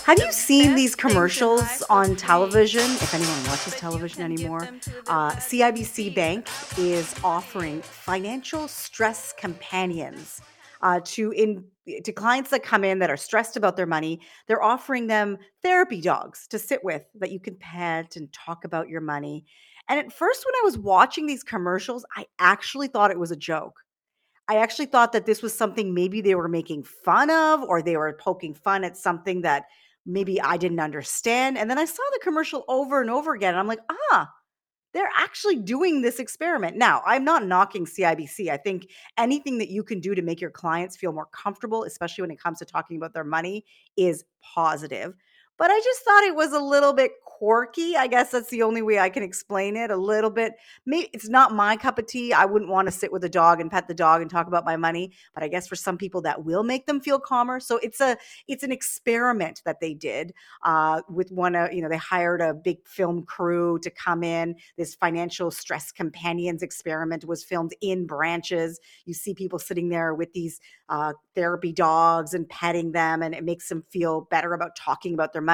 [0.07, 2.81] Have you seen these commercials on television?
[2.81, 4.67] If anyone watches television anymore,
[5.07, 10.41] uh, CIBC Bank is offering financial stress companions
[10.81, 11.63] uh, to in
[12.03, 14.21] to clients that come in that are stressed about their money.
[14.47, 18.89] They're offering them therapy dogs to sit with that you can pet and talk about
[18.89, 19.45] your money.
[19.89, 23.37] And at first, when I was watching these commercials, I actually thought it was a
[23.37, 23.79] joke.
[24.47, 27.97] I actually thought that this was something maybe they were making fun of or they
[27.97, 29.65] were poking fun at something that
[30.05, 31.57] maybe I didn't understand.
[31.57, 33.53] And then I saw the commercial over and over again.
[33.53, 33.79] And I'm like,
[34.11, 34.29] ah,
[34.93, 36.77] they're actually doing this experiment.
[36.77, 38.49] Now, I'm not knocking CIBC.
[38.49, 42.21] I think anything that you can do to make your clients feel more comfortable, especially
[42.21, 43.65] when it comes to talking about their money,
[43.97, 45.15] is positive.
[45.63, 47.95] But I just thought it was a little bit quirky.
[47.95, 49.91] I guess that's the only way I can explain it.
[49.91, 50.55] A little bit.
[50.85, 52.33] Maybe it's not my cup of tea.
[52.33, 54.65] I wouldn't want to sit with a dog and pet the dog and talk about
[54.65, 55.13] my money.
[55.33, 57.61] But I guess for some people that will make them feel calmer.
[57.61, 58.17] So it's a
[58.49, 61.55] it's an experiment that they did uh, with one.
[61.55, 64.55] Uh, you know, they hired a big film crew to come in.
[64.77, 68.81] This financial stress companions experiment was filmed in branches.
[69.05, 73.45] You see people sitting there with these uh, therapy dogs and petting them, and it
[73.45, 75.52] makes them feel better about talking about their money.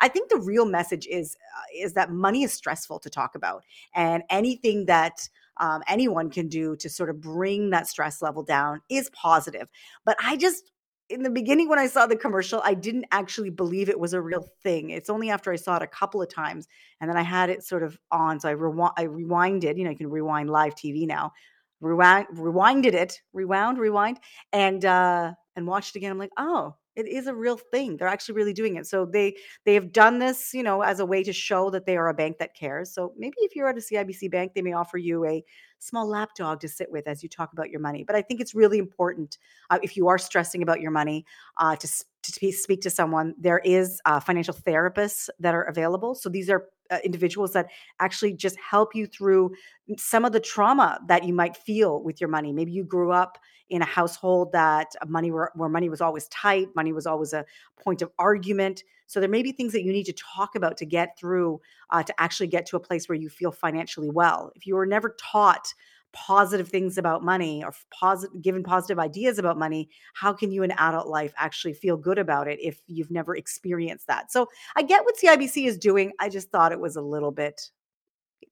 [0.00, 3.62] I think the real message is uh, is that money is stressful to talk about,
[3.94, 8.82] and anything that um, anyone can do to sort of bring that stress level down
[8.90, 9.68] is positive.
[10.04, 10.70] But I just
[11.08, 14.20] in the beginning when I saw the commercial, I didn't actually believe it was a
[14.20, 14.90] real thing.
[14.90, 16.66] It's only after I saw it a couple of times
[17.00, 18.40] and then I had it sort of on.
[18.40, 21.32] So I, rewi- I rewinded, you know, you can rewind live TV now.
[21.80, 24.18] Rewind, rewinded it, rewound, rewind,
[24.52, 26.10] and uh, and watched again.
[26.10, 27.96] I'm like, oh, It is a real thing.
[27.96, 28.86] They're actually really doing it.
[28.86, 31.96] So they they have done this, you know, as a way to show that they
[31.96, 32.92] are a bank that cares.
[32.92, 35.44] So maybe if you're at a CIBC bank, they may offer you a
[35.78, 38.02] small lapdog to sit with as you talk about your money.
[38.04, 39.38] But I think it's really important
[39.70, 41.24] uh, if you are stressing about your money
[41.58, 41.88] uh, to
[42.22, 43.34] to speak to someone.
[43.38, 46.14] There is uh, financial therapists that are available.
[46.14, 47.68] So these are uh, individuals that
[48.00, 49.52] actually just help you through
[49.98, 52.52] some of the trauma that you might feel with your money.
[52.52, 56.68] Maybe you grew up in a household that money were, where money was always tight,
[56.76, 57.44] money was always a
[57.82, 58.84] point of argument.
[59.06, 61.60] So there may be things that you need to talk about to get through
[61.90, 64.52] uh, to actually get to a place where you feel financially well.
[64.54, 65.72] If you were never taught
[66.16, 70.70] positive things about money or positive given positive ideas about money how can you in
[70.72, 74.32] adult life actually feel good about it if you've never experienced that?
[74.32, 77.60] So i get what cibc is doing i just thought it was a little bit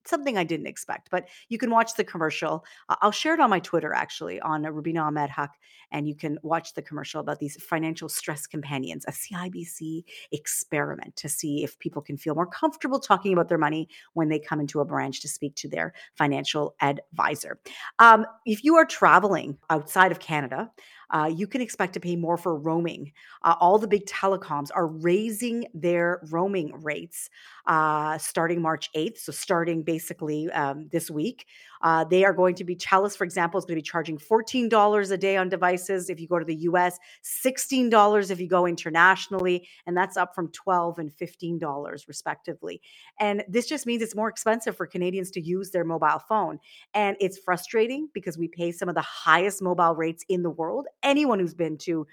[0.06, 1.10] something I didn't expect.
[1.10, 2.64] But you can watch the commercial.
[2.88, 5.54] I'll share it on my Twitter actually on Rubina Ahmed Haq,
[5.90, 11.28] and you can watch the commercial about these financial stress companions, a CIBC experiment to
[11.28, 14.80] see if people can feel more comfortable talking about their money when they come into
[14.80, 17.58] a branch to speak to their financial advisor.
[17.98, 20.70] Um, if you are traveling outside of Canada,
[21.14, 23.12] uh, you can expect to pay more for roaming.
[23.42, 27.30] Uh, all the big telecoms are raising their roaming rates
[27.66, 29.18] uh, starting March 8th.
[29.18, 31.46] So, starting basically um, this week,
[31.82, 35.10] uh, they are going to be, Telus, for example, is going to be charging $14
[35.10, 39.68] a day on devices if you go to the US, $16 if you go internationally,
[39.86, 42.80] and that's up from 12 and $15 respectively.
[43.20, 46.58] And this just means it's more expensive for Canadians to use their mobile phone.
[46.92, 50.86] And it's frustrating because we pay some of the highest mobile rates in the world.
[51.04, 52.06] Anyone who's been to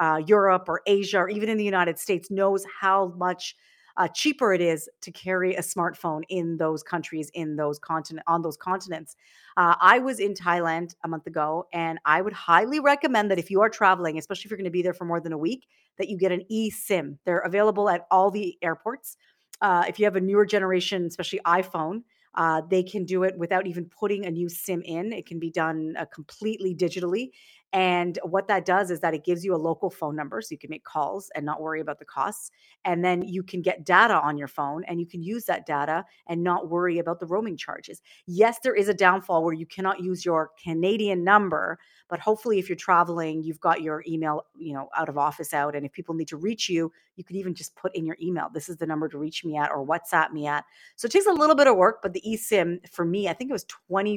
[0.00, 3.54] uh, Europe or Asia or even in the United States knows how much
[3.98, 8.42] uh, cheaper it is to carry a smartphone in those countries, in those continent, on
[8.42, 9.16] those continents.
[9.56, 13.50] Uh, I was in Thailand a month ago, and I would highly recommend that if
[13.50, 15.66] you are traveling, especially if you're going to be there for more than a week,
[15.98, 17.18] that you get an eSIM.
[17.24, 19.16] They're available at all the airports.
[19.60, 22.02] Uh, if you have a newer generation, especially iPhone,
[22.36, 25.12] uh, they can do it without even putting a new SIM in.
[25.12, 27.30] It can be done uh, completely digitally.
[27.72, 30.58] And what that does is that it gives you a local phone number so you
[30.58, 32.50] can make calls and not worry about the costs.
[32.86, 36.04] And then you can get data on your phone and you can use that data
[36.28, 38.00] and not worry about the roaming charges.
[38.26, 42.70] Yes, there is a downfall where you cannot use your Canadian number, but hopefully if
[42.70, 46.14] you're traveling, you've got your email, you know, out of office out and if people
[46.14, 48.86] need to reach you, you could even just put in your email, this is the
[48.86, 50.64] number to reach me at or WhatsApp me at.
[50.96, 53.50] So it takes a little bit of work, but the eSIM for me, I think
[53.50, 54.16] it was $20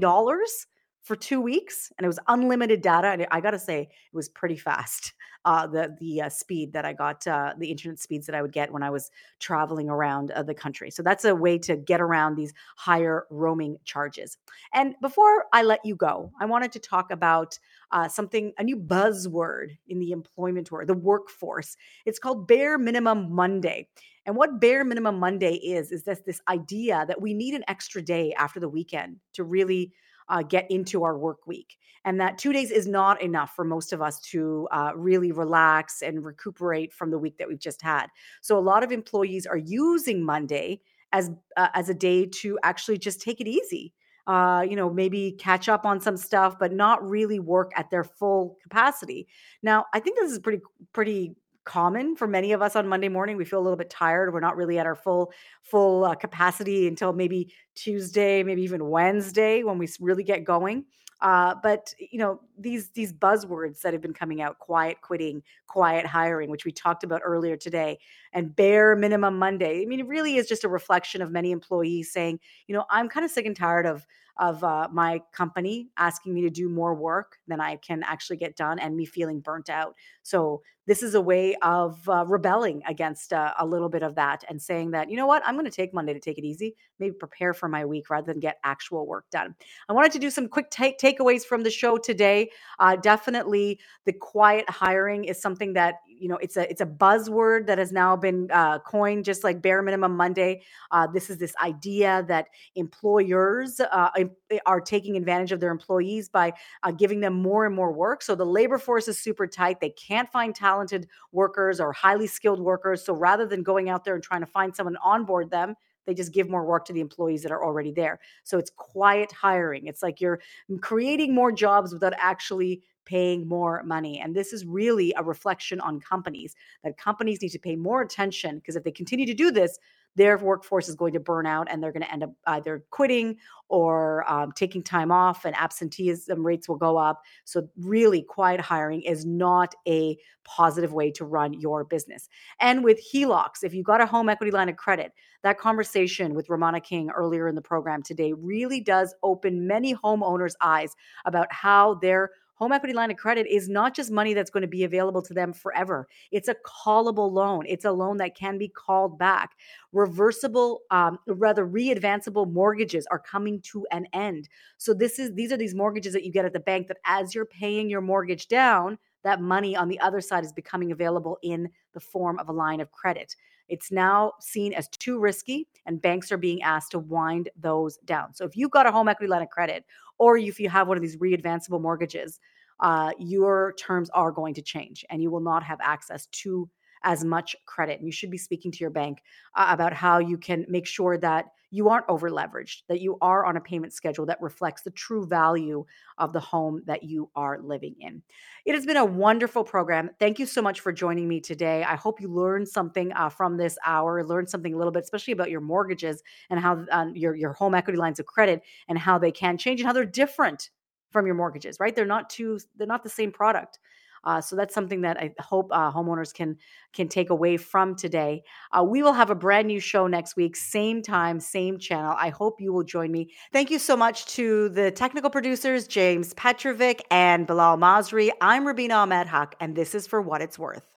[1.02, 4.56] for two weeks and it was unlimited data and i gotta say it was pretty
[4.56, 5.14] fast
[5.46, 8.52] uh, the the uh, speed that i got uh, the internet speeds that i would
[8.52, 10.92] get when i was traveling around uh, the country.
[10.92, 14.38] So that's a way to get around these higher roaming charges.
[14.74, 17.58] And before i let you go i wanted to talk about
[17.92, 21.76] uh, something a new buzzword in the employment world the workforce.
[22.06, 23.88] It's called bare minimum monday.
[24.28, 28.02] And what bare minimum monday is is this this idea that we need an extra
[28.02, 29.92] day after the weekend to really
[30.32, 31.78] uh, get into our work week.
[32.04, 36.02] And that two days is not enough for most of us to uh, really relax
[36.02, 38.08] and recuperate from the week that we've just had.
[38.42, 42.98] So a lot of employees are using Monday as uh, as a day to actually
[42.98, 43.94] just take it easy.
[44.26, 48.04] Uh, you know, maybe catch up on some stuff, but not really work at their
[48.04, 49.28] full capacity.
[49.62, 50.62] Now, I think this is pretty
[50.94, 53.38] pretty common for many of us on Monday morning.
[53.38, 54.34] We feel a little bit tired.
[54.34, 55.32] We're not really at our full
[55.62, 60.86] full uh, capacity until maybe Tuesday, maybe even Wednesday when we really get going.
[61.22, 66.06] Uh, but you know these these buzzwords that have been coming out: quiet quitting, quiet
[66.06, 68.00] hiring, which we talked about earlier today,
[68.34, 69.84] and bare minimum Monday.
[69.84, 73.08] I mean, it really is just a reflection of many employees saying, you know, I'm
[73.08, 74.08] kind of sick and tired of
[74.38, 78.56] of uh, my company asking me to do more work than I can actually get
[78.56, 79.96] done and me feeling burnt out.
[80.24, 84.44] So this is a way of uh, rebelling against uh, a little bit of that
[84.50, 86.76] and saying that, you know what, I'm going to take Monday to take it easy,
[87.00, 89.56] maybe prepare for my week rather than get actual work done.
[89.88, 92.50] I wanted to do some quick take- takeaways from the show today.
[92.80, 97.68] Uh, definitely the quiet hiring is something that, you know, it's a, it's a buzzword
[97.68, 100.64] that has now been uh, coined just like bare minimum Monday.
[100.90, 104.10] Uh, this is this idea that employers uh,
[104.52, 106.54] Eh, are taking advantage of their employees by
[106.84, 108.22] uh, giving them more and more work.
[108.22, 109.80] So the labor force is super tight.
[109.80, 113.04] They can't find talented workers or highly skilled workers.
[113.04, 116.34] So rather than going out there and trying to find someone onboard them, they just
[116.34, 118.20] give more work to the employees that are already there.
[118.44, 119.88] So it's quiet hiring.
[119.88, 120.42] It's like you're
[120.82, 124.20] creating more jobs without actually paying more money.
[124.20, 128.58] And this is really a reflection on companies that companies need to pay more attention
[128.58, 129.78] because if they continue to do this,
[130.16, 133.38] their workforce is going to burn out and they're going to end up either quitting
[133.70, 137.22] or um, taking time off and absenteeism rates will go up.
[137.46, 142.28] So, really, quiet hiring is not a positive way to run your business.
[142.60, 146.50] And with HELOCs, if you've got a home equity line of credit, that conversation with
[146.50, 150.96] Romana King earlier in the program today really does open many homeowners' eyes
[151.26, 152.32] about how their
[152.62, 155.34] home equity line of credit is not just money that's going to be available to
[155.34, 156.08] them forever.
[156.32, 157.66] It's a callable loan.
[157.68, 159.58] It's a loan that can be called back.
[159.94, 164.48] Reversible, um, rather readvanceable mortgages are coming to an end.
[164.78, 167.34] So this is these are these mortgages that you get at the bank that as
[167.34, 171.68] you're paying your mortgage down, that money on the other side is becoming available in
[171.96, 173.36] the form of a line of credit.
[173.72, 178.34] It's now seen as too risky, and banks are being asked to wind those down.
[178.34, 179.86] So if you've got a home equity line of credit,
[180.20, 182.40] or if you have one of these readvanceable mortgages,
[182.82, 186.70] uh, your terms are going to change and you will not have access to
[187.04, 188.00] as much credit.
[188.00, 189.20] And you should be speaking to your bank
[189.56, 193.46] uh, about how you can make sure that you aren't over leveraged, that you are
[193.46, 195.86] on a payment schedule that reflects the true value
[196.18, 198.22] of the home that you are living in.
[198.66, 200.12] It has been a wonderful program.
[200.20, 201.84] Thank you so much for joining me today.
[201.84, 205.32] I hope you learned something uh, from this hour, learned something a little bit, especially
[205.32, 209.18] about your mortgages and how uh, your, your home equity lines of credit and how
[209.18, 210.70] they can change and how they're different
[211.10, 211.96] from your mortgages, right?
[211.96, 213.80] They're not two, they're not the same product.
[214.24, 216.58] Uh, so that's something that I hope uh, homeowners can
[216.94, 218.44] can take away from today.
[218.72, 222.16] Uh, we will have a brand new show next week, same time, same channel.
[222.18, 223.32] I hope you will join me.
[223.54, 228.30] Thank you so much to the technical producers, James Petrovic and Bilal Masri.
[228.42, 230.92] I'm Rubina Ahmed Haq, and this is for what it's worth.